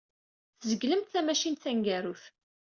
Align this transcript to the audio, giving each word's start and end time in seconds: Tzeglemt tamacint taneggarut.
Tzeglemt 0.59 1.11
tamacint 1.13 1.61
taneggarut. 1.63 2.23